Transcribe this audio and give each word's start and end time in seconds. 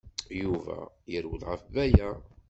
Yuba 0.41 0.77
yerwel 1.11 1.43
ɣef 1.49 1.61
Baya. 1.73 2.09